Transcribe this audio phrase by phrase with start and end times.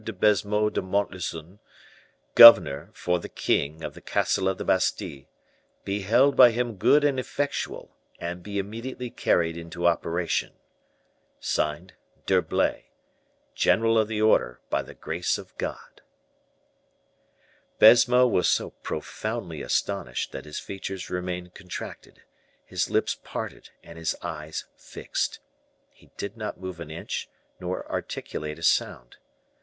[0.03, 1.59] de Baisemeaux de Montlezun,
[2.33, 5.25] governor, for the king, of the castle of the Bastile,
[5.85, 10.53] be held by him good and effectual, and be immediately carried into operation."
[11.39, 11.93] (Signed)
[12.25, 12.85] D'HERBLAY
[13.53, 16.01] "General of the Order, by the grace of God."
[17.77, 22.23] Baisemeaux was so profoundly astonished, that his features remained contracted,
[22.65, 25.37] his lips parted, and his eyes fixed.
[25.91, 27.29] He did not move an inch,
[27.59, 29.17] nor articulate a sound.